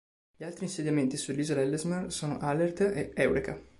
[0.35, 3.61] Gli altri insediamenti sull'Isola Ellesmere sono Alert e Eureka.